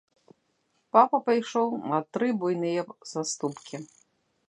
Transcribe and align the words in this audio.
Папа 0.95 1.19
пайшоў 1.27 1.69
на 1.93 1.99
тры 2.17 2.33
буйныя 2.45 2.81
саступкі. 3.15 3.75